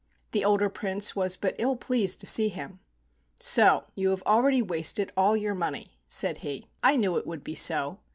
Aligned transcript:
The 0.31 0.43
older 0.43 0.67
Prince 0.67 1.15
was 1.15 1.37
but 1.37 1.53
ill 1.59 1.75
pleased 1.75 2.19
to 2.21 2.25
see 2.25 2.49
him. 2.49 2.79
"So 3.39 3.83
you 3.93 4.09
have 4.09 4.23
already 4.23 4.59
wasted 4.59 5.11
all 5.15 5.37
your 5.37 5.53
money," 5.53 5.99
said 6.07 6.39
he. 6.39 6.65
"I 6.81 6.95
knew 6.95 7.17
it 7.17 7.27
would 7.27 7.43
be 7.43 7.53
so. 7.53 7.99